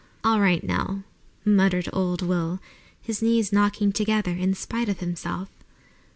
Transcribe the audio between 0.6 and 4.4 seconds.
Nell," muttered old Will, his knees knocking together,